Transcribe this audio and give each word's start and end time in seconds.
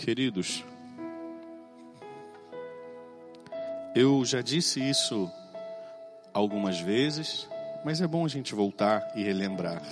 Queridos, 0.00 0.64
eu 3.94 4.24
já 4.24 4.40
disse 4.40 4.80
isso 4.80 5.30
algumas 6.32 6.80
vezes, 6.80 7.46
mas 7.84 8.00
é 8.00 8.06
bom 8.06 8.24
a 8.24 8.28
gente 8.28 8.54
voltar 8.54 9.12
e 9.14 9.22
relembrar. 9.22 9.82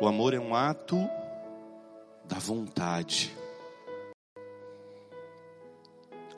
O 0.00 0.06
amor 0.06 0.34
é 0.34 0.38
um 0.38 0.54
ato 0.54 0.96
da 2.26 2.38
vontade. 2.38 3.36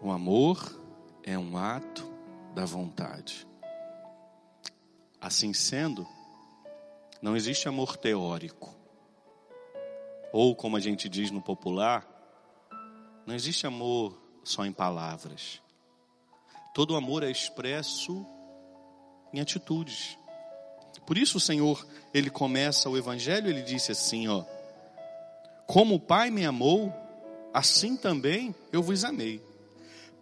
O 0.01 0.11
amor 0.11 0.81
é 1.23 1.37
um 1.37 1.59
ato 1.59 2.11
da 2.55 2.65
vontade. 2.65 3.47
Assim 5.21 5.53
sendo, 5.53 6.09
não 7.21 7.37
existe 7.37 7.69
amor 7.69 7.99
teórico. 7.99 8.70
Ou, 10.33 10.55
como 10.55 10.77
a 10.77 10.81
gente 10.81 11.09
diz 11.09 11.31
no 11.31 11.43
popular, 11.43 12.07
não 13.27 13.35
existe 13.35 13.67
amor 13.67 14.19
só 14.45 14.65
em 14.65 14.73
palavras. 14.73 15.61
Todo 16.75 16.97
amor 16.97 17.23
é 17.23 17.31
expresso 17.31 18.25
em 19.33 19.41
atitudes. 19.41 20.17
Por 21.07 21.19
isso 21.19 21.39
o 21.39 21.41
Senhor, 21.41 21.85
ele 22.15 22.31
começa 22.31 22.89
o 22.89 22.97
evangelho, 22.97 23.49
ele 23.49 23.63
disse 23.63 23.93
assim, 23.93 24.29
ó: 24.29 24.45
Como 25.67 25.97
o 25.97 26.01
Pai 26.01 26.31
me 26.31 26.45
amou, 26.45 26.93
assim 27.53 27.97
também 27.97 28.55
eu 28.73 28.83
vos 28.83 29.05
amei. 29.05 29.43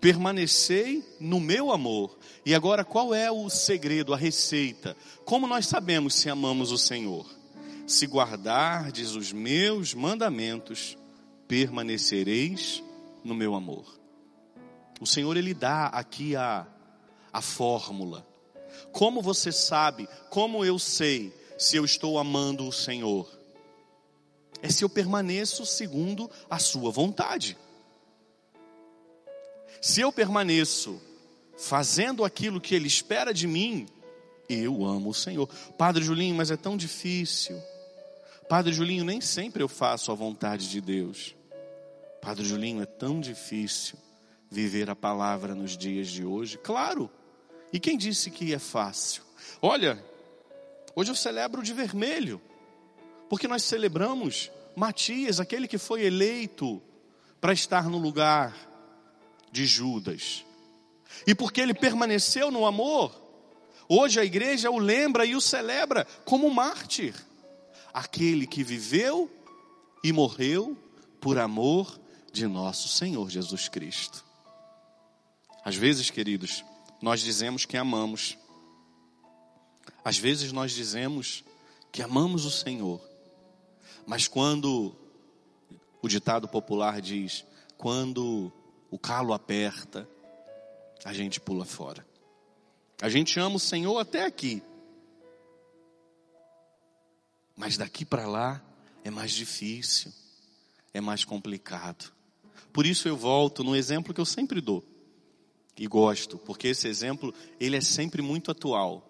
Permanecei 0.00 1.05
no 1.19 1.41
meu 1.41 1.72
amor. 1.72 2.19
E 2.47 2.55
agora 2.55 2.84
qual 2.84 3.14
é 3.14 3.30
o 3.30 3.50
segredo, 3.50 4.14
a 4.14 4.16
receita? 4.16 4.97
Como 5.25 5.47
nós 5.47 5.66
sabemos 5.66 6.14
se 6.14 6.30
amamos 6.30 6.70
o 6.70 6.78
Senhor? 6.78 7.38
Se 7.88 8.06
guardardes 8.06 9.16
os 9.16 9.33
meus 9.33 9.95
mandamentos, 9.95 10.97
permanecereis 11.48 12.84
no 13.24 13.34
meu 13.34 13.56
amor. 13.56 13.98
O 15.00 15.06
Senhor 15.06 15.36
ele 15.36 15.55
dá 15.55 15.86
aqui 15.86 16.36
a 16.36 16.66
a 17.33 17.41
fórmula. 17.41 18.27
Como 18.92 19.22
você 19.22 19.53
sabe, 19.53 20.09
como 20.31 20.64
eu 20.64 20.78
sei 20.78 21.33
se 21.59 21.77
eu 21.77 21.84
estou 21.84 22.19
amando 22.19 22.66
o 22.66 22.72
Senhor? 22.72 23.28
É 24.62 24.69
se 24.69 24.84
eu 24.84 24.89
permaneço 24.89 25.64
segundo 25.64 26.31
a 26.50 26.59
sua 26.59 26.91
vontade. 26.91 27.56
Se 29.81 30.00
eu 30.00 30.12
permaneço 30.12 31.00
fazendo 31.56 32.25
aquilo 32.25 32.61
que 32.61 32.75
Ele 32.75 32.89
espera 32.89 33.33
de 33.33 33.47
mim, 33.47 33.86
eu 34.48 34.84
amo 34.84 35.11
o 35.11 35.14
Senhor. 35.14 35.48
Padre 35.77 36.03
Julinho, 36.03 36.34
mas 36.34 36.50
é 36.50 36.56
tão 36.56 36.77
difícil. 36.77 37.61
Padre 38.48 38.72
Julinho, 38.72 39.04
nem 39.04 39.20
sempre 39.20 39.62
eu 39.62 39.68
faço 39.68 40.10
a 40.10 40.14
vontade 40.14 40.70
de 40.70 40.80
Deus. 40.80 41.36
Padre 42.22 42.44
Julinho, 42.44 42.82
é 42.82 42.86
tão 42.86 43.20
difícil 43.20 43.98
viver 44.50 44.88
a 44.88 44.96
palavra 44.96 45.54
nos 45.54 45.77
dias 45.77 46.08
de 46.08 46.24
hoje. 46.24 46.56
Claro. 46.56 47.10
E 47.72 47.78
quem 47.78 47.98
disse 47.98 48.30
que 48.30 48.54
é 48.54 48.58
fácil? 48.58 49.22
Olha, 49.60 50.02
hoje 50.96 51.10
eu 51.10 51.14
celebro 51.14 51.62
de 51.62 51.74
vermelho, 51.74 52.41
porque 53.28 53.46
nós 53.46 53.62
celebramos 53.62 54.50
Matias, 54.74 55.41
aquele 55.41 55.69
que 55.69 55.76
foi 55.76 56.04
eleito 56.04 56.80
para 57.41 57.52
estar 57.52 57.91
no 57.91 57.98
lugar 57.98 58.56
de 59.52 59.66
Judas. 59.66 60.44
E 61.26 61.34
porque 61.34 61.60
ele 61.60 61.74
permaneceu 61.74 62.50
no 62.50 62.64
amor, 62.64 63.14
hoje 63.88 64.19
a 64.19 64.24
igreja 64.24 64.70
o 64.70 64.78
lembra 64.78 65.26
e 65.26 65.36
o 65.36 65.41
celebra 65.41 66.06
como 66.24 66.48
mártir, 66.48 67.14
aquele 67.98 68.46
que 68.46 68.62
viveu 68.62 69.28
e 70.04 70.12
morreu 70.12 70.77
por 71.20 71.36
amor 71.36 72.00
de 72.32 72.46
nosso 72.46 72.86
Senhor 72.86 73.28
Jesus 73.28 73.68
Cristo. 73.68 74.24
Às 75.64 75.74
vezes, 75.74 76.08
queridos, 76.08 76.64
nós 77.02 77.20
dizemos 77.20 77.64
que 77.66 77.76
amamos, 77.76 78.38
às 80.04 80.16
vezes 80.16 80.53
nós 80.53 80.70
dizemos 80.70 81.42
que 81.91 82.00
amamos 82.00 82.44
o 82.44 82.53
Senhor, 82.53 83.00
mas 84.06 84.28
quando 84.28 84.94
o 86.00 86.06
ditado 86.06 86.47
popular 86.47 87.00
diz, 87.00 87.44
quando 87.76 88.53
o 88.92 88.98
calo 88.98 89.32
aperta, 89.32 90.08
a 91.04 91.12
gente 91.12 91.41
pula 91.41 91.64
fora. 91.64 92.06
A 93.03 93.08
gente 93.08 93.41
ama 93.41 93.56
o 93.56 93.60
Senhor 93.60 93.98
até 93.98 94.25
aqui. 94.25 94.62
Mas 97.58 97.76
daqui 97.76 98.04
para 98.04 98.26
lá 98.26 98.62
é 99.04 99.10
mais 99.10 99.32
difícil, 99.32 100.12
é 100.94 101.00
mais 101.00 101.24
complicado. 101.24 102.12
Por 102.72 102.86
isso 102.86 103.08
eu 103.08 103.16
volto 103.16 103.64
no 103.64 103.74
exemplo 103.74 104.14
que 104.14 104.20
eu 104.20 104.24
sempre 104.24 104.60
dou. 104.60 104.84
E 105.76 105.86
gosto, 105.88 106.38
porque 106.38 106.69
esse 106.69 106.86
exemplo, 106.86 107.34
ele 107.58 107.76
é 107.76 107.80
sempre 107.80 108.22
muito 108.22 108.52
atual. 108.52 109.04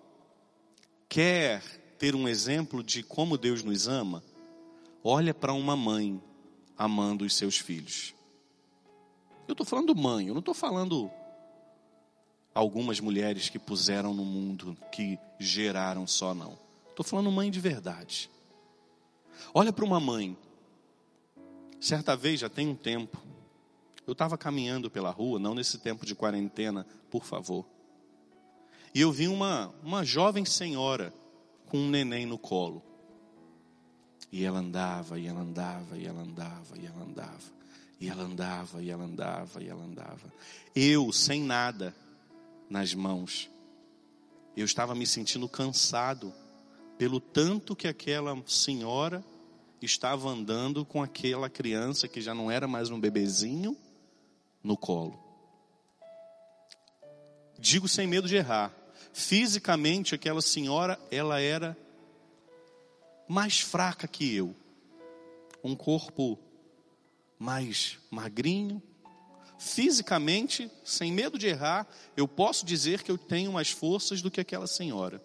Quer 1.10 1.62
ter 1.98 2.14
um 2.14 2.26
exemplo 2.26 2.82
de 2.82 3.02
como 3.02 3.36
Deus 3.36 3.62
nos 3.62 3.86
ama? 3.86 4.24
Olha 5.04 5.34
para 5.34 5.52
uma 5.52 5.76
mãe 5.76 6.20
amando 6.76 7.26
os 7.26 7.34
seus 7.34 7.58
filhos. 7.58 8.14
Eu 9.46 9.52
estou 9.52 9.66
falando 9.66 9.94
mãe, 9.94 10.28
eu 10.28 10.34
não 10.34 10.40
estou 10.40 10.54
falando 10.54 11.10
algumas 12.54 12.98
mulheres 12.98 13.50
que 13.50 13.58
puseram 13.58 14.14
no 14.14 14.24
mundo, 14.24 14.76
que 14.90 15.18
geraram 15.38 16.06
só, 16.06 16.34
não. 16.34 16.58
Estou 16.90 17.04
falando 17.04 17.30
mãe 17.30 17.50
de 17.50 17.60
verdade. 17.60 18.30
Olha 19.54 19.72
para 19.72 19.84
uma 19.84 20.00
mãe. 20.00 20.36
Certa 21.80 22.16
vez, 22.16 22.40
já 22.40 22.48
tem 22.48 22.66
um 22.66 22.74
tempo, 22.74 23.18
eu 24.06 24.12
estava 24.12 24.38
caminhando 24.38 24.90
pela 24.90 25.10
rua, 25.10 25.38
não 25.38 25.54
nesse 25.54 25.78
tempo 25.78 26.04
de 26.04 26.14
quarentena, 26.14 26.86
por 27.10 27.24
favor. 27.24 27.66
E 28.94 29.00
eu 29.00 29.12
vi 29.12 29.28
uma, 29.28 29.72
uma 29.82 30.04
jovem 30.04 30.44
senhora 30.44 31.12
com 31.66 31.78
um 31.78 31.90
neném 31.90 32.26
no 32.26 32.38
colo. 32.38 32.82
E 34.32 34.44
ela 34.44 34.58
andava, 34.58 35.18
e 35.18 35.26
ela 35.26 35.40
andava, 35.40 35.96
e 35.96 36.06
ela 36.06 36.20
andava, 36.20 36.78
e 36.78 36.86
ela 36.86 37.02
andava. 37.02 37.58
E 38.00 38.08
ela 38.08 38.22
andava, 38.22 38.82
e 38.82 38.90
ela 38.90 39.04
andava, 39.04 39.62
e 39.62 39.68
ela 39.68 39.84
andava. 39.84 40.32
Eu, 40.74 41.12
sem 41.12 41.42
nada 41.42 41.94
nas 42.68 42.94
mãos, 42.94 43.50
eu 44.56 44.64
estava 44.64 44.94
me 44.94 45.06
sentindo 45.06 45.48
cansado 45.48 46.32
pelo 46.98 47.20
tanto 47.20 47.76
que 47.76 47.86
aquela 47.86 48.36
senhora 48.44 49.24
estava 49.80 50.28
andando 50.28 50.84
com 50.84 51.00
aquela 51.00 51.48
criança 51.48 52.08
que 52.08 52.20
já 52.20 52.34
não 52.34 52.50
era 52.50 52.66
mais 52.66 52.90
um 52.90 52.98
bebezinho 52.98 53.76
no 54.62 54.76
colo. 54.76 55.16
Digo 57.58 57.88
sem 57.88 58.06
medo 58.06 58.26
de 58.26 58.36
errar. 58.36 58.74
Fisicamente 59.12 60.14
aquela 60.14 60.42
senhora, 60.42 60.98
ela 61.10 61.40
era 61.40 61.76
mais 63.28 63.60
fraca 63.60 64.08
que 64.08 64.34
eu. 64.34 64.54
Um 65.62 65.76
corpo 65.76 66.38
mais 67.38 67.98
magrinho. 68.10 68.82
Fisicamente, 69.58 70.70
sem 70.84 71.12
medo 71.12 71.38
de 71.38 71.46
errar, 71.46 71.86
eu 72.16 72.26
posso 72.26 72.64
dizer 72.66 73.02
que 73.02 73.10
eu 73.10 73.18
tenho 73.18 73.52
mais 73.52 73.70
forças 73.70 74.22
do 74.22 74.30
que 74.30 74.40
aquela 74.40 74.66
senhora. 74.66 75.22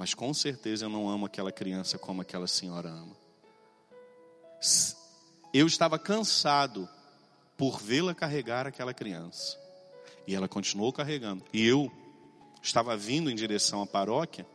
Mas 0.00 0.14
com 0.14 0.32
certeza 0.32 0.86
eu 0.86 0.88
não 0.88 1.10
amo 1.10 1.26
aquela 1.26 1.52
criança 1.52 1.98
como 1.98 2.22
aquela 2.22 2.46
senhora 2.46 2.88
ama. 2.88 3.14
Eu 5.52 5.66
estava 5.66 5.98
cansado 5.98 6.88
por 7.54 7.78
vê-la 7.78 8.14
carregar 8.14 8.66
aquela 8.66 8.94
criança. 8.94 9.58
E 10.26 10.34
ela 10.34 10.48
continuou 10.48 10.90
carregando. 10.90 11.44
E 11.52 11.66
eu 11.66 11.92
estava 12.62 12.96
vindo 12.96 13.30
em 13.30 13.34
direção 13.34 13.82
à 13.82 13.86
paróquia, 13.86 14.46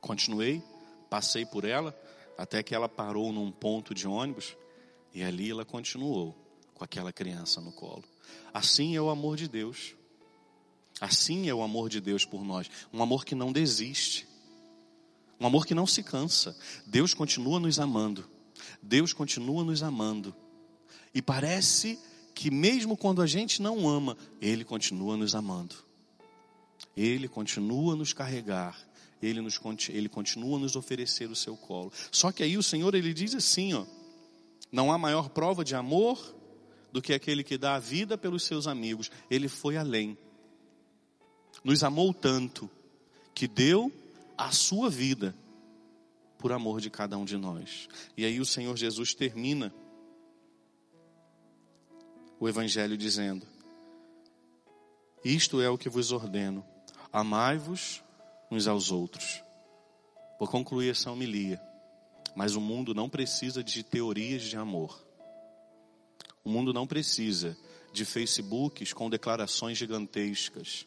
continuei, 0.00 0.62
passei 1.10 1.44
por 1.44 1.64
ela, 1.64 1.92
até 2.38 2.62
que 2.62 2.72
ela 2.72 2.88
parou 2.88 3.32
num 3.32 3.50
ponto 3.50 3.92
de 3.92 4.06
ônibus 4.06 4.56
e 5.12 5.24
ali 5.24 5.50
ela 5.50 5.64
continuou 5.64 6.36
com 6.72 6.84
aquela 6.84 7.12
criança 7.12 7.60
no 7.60 7.72
colo. 7.72 8.04
Assim 8.54 8.94
é 8.94 9.00
o 9.00 9.10
amor 9.10 9.36
de 9.36 9.48
Deus. 9.48 9.96
Assim 11.00 11.48
é 11.48 11.54
o 11.54 11.62
amor 11.62 11.88
de 11.88 12.00
Deus 12.00 12.24
por 12.24 12.44
nós. 12.44 12.70
Um 12.92 13.02
amor 13.02 13.24
que 13.24 13.34
não 13.34 13.52
desiste. 13.52 14.26
Um 15.40 15.46
amor 15.46 15.66
que 15.66 15.74
não 15.74 15.86
se 15.86 16.02
cansa. 16.02 16.56
Deus 16.86 17.14
continua 17.14 17.58
nos 17.58 17.78
amando. 17.80 18.28
Deus 18.82 19.12
continua 19.12 19.64
nos 19.64 19.82
amando. 19.82 20.34
E 21.14 21.22
parece 21.22 21.98
que 22.34 22.50
mesmo 22.50 22.96
quando 22.96 23.22
a 23.22 23.26
gente 23.26 23.62
não 23.62 23.88
ama, 23.88 24.16
Ele 24.40 24.64
continua 24.64 25.16
nos 25.16 25.34
amando. 25.34 25.74
Ele 26.96 27.28
continua 27.28 27.96
nos 27.96 28.12
carregar 28.12 28.90
ele, 29.22 29.40
nos, 29.40 29.60
ele 29.88 30.08
continua 30.08 30.58
nos 30.58 30.76
oferecer 30.76 31.30
o 31.30 31.36
seu 31.36 31.56
colo. 31.56 31.92
Só 32.10 32.32
que 32.32 32.42
aí 32.42 32.56
o 32.56 32.62
Senhor 32.62 32.94
ele 32.94 33.12
diz 33.12 33.34
assim, 33.34 33.74
ó, 33.74 33.84
não 34.72 34.92
há 34.92 34.98
maior 34.98 35.28
prova 35.28 35.64
de 35.64 35.74
amor 35.74 36.34
do 36.92 37.02
que 37.02 37.12
aquele 37.12 37.44
que 37.44 37.58
dá 37.58 37.74
a 37.74 37.78
vida 37.78 38.16
pelos 38.16 38.44
seus 38.44 38.66
amigos. 38.66 39.10
Ele 39.30 39.48
foi 39.48 39.76
além. 39.76 40.16
Nos 41.62 41.84
amou 41.84 42.14
tanto 42.14 42.70
que 43.34 43.46
deu 43.46 43.92
a 44.36 44.50
sua 44.50 44.88
vida 44.88 45.34
por 46.38 46.52
amor 46.52 46.80
de 46.80 46.90
cada 46.90 47.18
um 47.18 47.24
de 47.24 47.36
nós. 47.36 47.88
E 48.16 48.24
aí 48.24 48.40
o 48.40 48.46
Senhor 48.46 48.76
Jesus 48.76 49.14
termina 49.14 49.72
o 52.40 52.48
Evangelho 52.48 52.96
dizendo: 52.96 53.46
Isto 55.22 55.60
é 55.60 55.68
o 55.68 55.76
que 55.76 55.88
vos 55.88 56.10
ordeno, 56.10 56.64
amai-vos 57.12 58.02
uns 58.50 58.66
aos 58.66 58.90
outros. 58.90 59.42
Vou 60.38 60.48
concluir 60.48 60.90
essa 60.90 61.10
homilia, 61.10 61.60
mas 62.34 62.56
o 62.56 62.60
mundo 62.60 62.94
não 62.94 63.10
precisa 63.10 63.62
de 63.62 63.82
teorias 63.82 64.42
de 64.42 64.56
amor. 64.56 65.04
O 66.42 66.48
mundo 66.48 66.72
não 66.72 66.86
precisa 66.86 67.56
de 67.92 68.06
Facebooks 68.06 68.94
com 68.94 69.10
declarações 69.10 69.76
gigantescas, 69.76 70.86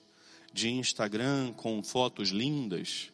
de 0.54 0.70
Instagram 0.70 1.52
com 1.54 1.82
fotos 1.82 2.30
lindas, 2.30 3.12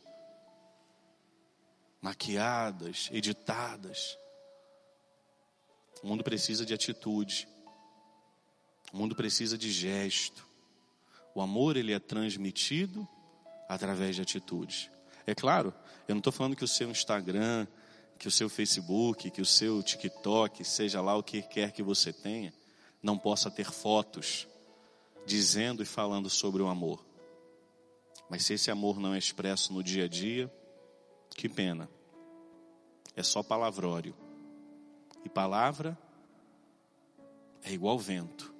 maquiadas, 2.01 3.09
editadas. 3.13 4.17
O 6.03 6.07
mundo 6.07 6.23
precisa 6.23 6.65
de 6.65 6.73
atitude. 6.73 7.47
O 8.91 8.97
mundo 8.97 9.15
precisa 9.15 9.57
de 9.57 9.71
gesto. 9.71 10.45
O 11.33 11.41
amor 11.41 11.77
ele 11.77 11.93
é 11.93 11.99
transmitido 11.99 13.07
através 13.69 14.15
de 14.17 14.21
atitudes. 14.21 14.89
É 15.25 15.33
claro, 15.33 15.73
eu 16.07 16.15
não 16.15 16.19
estou 16.19 16.33
falando 16.33 16.55
que 16.55 16.63
o 16.63 16.67
seu 16.67 16.89
Instagram, 16.89 17.67
que 18.17 18.27
o 18.27 18.31
seu 18.31 18.49
Facebook, 18.49 19.31
que 19.31 19.41
o 19.41 19.45
seu 19.45 19.81
TikTok, 19.81 20.65
seja 20.65 20.99
lá 21.01 21.15
o 21.15 21.23
que 21.23 21.41
quer 21.41 21.71
que 21.71 21.83
você 21.83 22.11
tenha, 22.11 22.53
não 23.01 23.17
possa 23.17 23.49
ter 23.49 23.71
fotos 23.71 24.47
dizendo 25.25 25.83
e 25.83 25.85
falando 25.85 26.29
sobre 26.29 26.61
o 26.61 26.67
amor. 26.67 27.08
Mas 28.29 28.45
se 28.45 28.53
esse 28.53 28.69
amor 28.69 28.99
não 28.99 29.13
é 29.13 29.17
expresso 29.17 29.73
no 29.73 29.83
dia 29.83 30.05
a 30.05 30.07
dia, 30.07 30.51
que 31.35 31.49
pena. 31.49 31.89
É 33.15 33.23
só 33.23 33.41
palavrório. 33.41 34.15
E 35.25 35.29
palavra 35.29 35.97
é 37.63 37.71
igual 37.71 37.97
vento. 37.97 38.53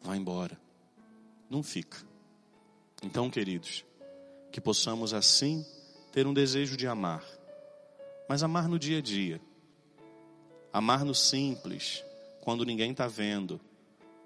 Vai 0.00 0.16
embora. 0.16 0.58
Não 1.48 1.62
fica. 1.62 1.98
Então, 3.02 3.28
queridos, 3.28 3.84
que 4.52 4.60
possamos 4.60 5.12
assim 5.12 5.66
ter 6.12 6.26
um 6.26 6.34
desejo 6.34 6.76
de 6.76 6.86
amar, 6.86 7.24
mas 8.28 8.42
amar 8.42 8.68
no 8.68 8.78
dia 8.78 8.98
a 8.98 9.00
dia, 9.00 9.40
amar 10.72 11.04
no 11.04 11.14
simples, 11.14 12.04
quando 12.40 12.64
ninguém 12.64 12.92
está 12.92 13.06
vendo, 13.06 13.60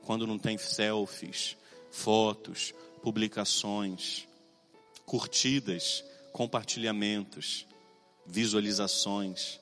quando 0.05 0.27
não 0.27 0.39
tem 0.39 0.59
selfies, 0.59 1.57
fotos, 1.95 2.75
publicações, 3.03 4.27
curtidas, 5.07 6.05
compartilhamentos, 6.33 7.67
visualizações. 8.27 9.61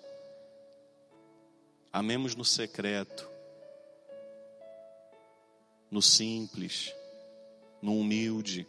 Amemos 1.92 2.34
no 2.34 2.44
secreto, 2.44 3.28
no 5.90 6.00
simples, 6.00 6.92
no 7.82 7.98
humilde. 7.98 8.66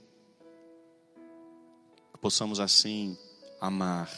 Que 2.12 2.18
possamos 2.20 2.60
assim 2.60 3.18
amar 3.62 4.12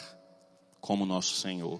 como 0.81 1.05
nosso 1.05 1.35
Senhor. 1.35 1.79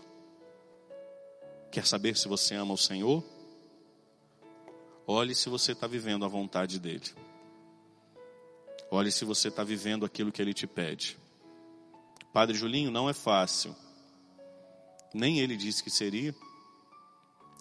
Quer 1.71 1.85
saber 1.87 2.15
se 2.15 2.27
você 2.27 2.53
ama 2.53 2.75
o 2.75 2.77
Senhor? 2.77 3.23
Olhe 5.07 5.33
se 5.33 5.49
você 5.49 5.71
está 5.71 5.87
vivendo 5.87 6.25
a 6.25 6.27
vontade 6.27 6.79
dEle. 6.79 7.25
Olhe 8.91 9.11
se 9.11 9.25
você 9.25 9.47
está 9.47 9.63
vivendo 9.63 10.05
aquilo 10.05 10.31
que 10.31 10.41
Ele 10.41 10.53
te 10.53 10.67
pede. 10.67 11.17
Padre 12.35 12.57
Julinho, 12.57 12.91
não 12.91 13.09
é 13.09 13.13
fácil. 13.13 13.73
Nem 15.13 15.39
ele 15.39 15.55
disse 15.55 15.81
que 15.81 15.89
seria. 15.89 16.35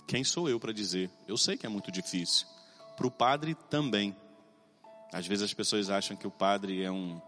Quem 0.09 0.25
sou 0.25 0.49
eu 0.49 0.59
para 0.59 0.73
dizer? 0.73 1.09
Eu 1.29 1.37
sei 1.37 1.56
que 1.56 1.65
é 1.65 1.69
muito 1.69 1.93
difícil. 1.93 2.49
Para 2.97 3.06
o 3.06 3.11
padre 3.12 3.55
também. 3.71 4.17
Às 5.12 5.29
vezes 5.29 5.44
as 5.44 5.55
pessoas 5.55 5.88
acham 5.88 6.17
que 6.17 6.26
o 6.26 6.31
padre 6.32 6.82
é 6.82 6.91
um, 6.91 7.23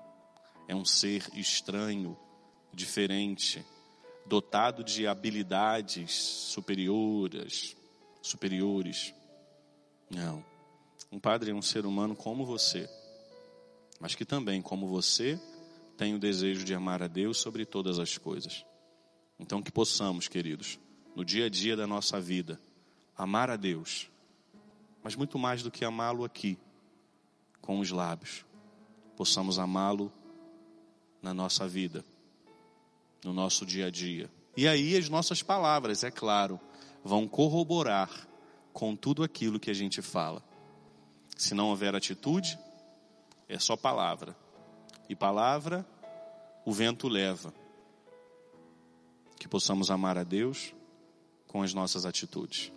é 0.66 0.74
um 0.74 0.84
ser 0.84 1.24
estranho, 1.34 2.18
diferente, 2.74 3.64
dotado 4.26 4.82
de 4.82 5.06
habilidades 5.06 6.12
superiores, 6.12 7.76
superiores. 8.20 9.14
Não. 10.10 10.44
Um 11.12 11.20
padre 11.20 11.52
é 11.52 11.54
um 11.54 11.62
ser 11.62 11.86
humano 11.86 12.16
como 12.16 12.44
você, 12.44 12.90
mas 14.00 14.14
que 14.14 14.24
também, 14.24 14.60
como 14.60 14.86
você, 14.86 15.40
tem 15.96 16.14
o 16.14 16.18
desejo 16.18 16.64
de 16.64 16.74
amar 16.74 17.02
a 17.02 17.06
Deus 17.06 17.38
sobre 17.38 17.64
todas 17.64 17.98
as 17.98 18.18
coisas. 18.18 18.64
Então, 19.38 19.62
que 19.62 19.72
possamos, 19.72 20.28
queridos, 20.28 20.78
no 21.14 21.24
dia 21.24 21.46
a 21.46 21.48
dia 21.48 21.76
da 21.76 21.86
nossa 21.86 22.20
vida, 22.20 22.60
amar 23.16 23.50
a 23.50 23.56
Deus, 23.56 24.10
mas 25.02 25.14
muito 25.14 25.38
mais 25.38 25.62
do 25.62 25.70
que 25.70 25.84
amá-lo 25.84 26.24
aqui, 26.24 26.58
com 27.60 27.80
os 27.80 27.90
lábios, 27.90 28.44
possamos 29.16 29.58
amá-lo 29.58 30.12
na 31.22 31.32
nossa 31.32 31.66
vida, 31.66 32.04
no 33.24 33.32
nosso 33.32 33.64
dia 33.64 33.86
a 33.86 33.90
dia. 33.90 34.30
E 34.56 34.68
aí 34.68 34.96
as 34.96 35.08
nossas 35.08 35.42
palavras, 35.42 36.04
é 36.04 36.10
claro, 36.10 36.60
vão 37.02 37.26
corroborar 37.26 38.28
com 38.72 38.94
tudo 38.94 39.22
aquilo 39.22 39.58
que 39.58 39.70
a 39.70 39.74
gente 39.74 40.02
fala. 40.02 40.42
Se 41.36 41.54
não 41.54 41.68
houver 41.68 41.94
atitude, 41.94 42.58
é 43.48 43.58
só 43.58 43.76
palavra. 43.76 44.36
E 45.08 45.14
palavra, 45.14 45.86
o 46.64 46.72
vento 46.72 47.08
leva. 47.08 47.52
Que 49.38 49.48
possamos 49.48 49.90
amar 49.90 50.18
a 50.18 50.24
Deus 50.24 50.74
com 51.46 51.62
as 51.62 51.72
nossas 51.72 52.04
atitudes. 52.04 52.72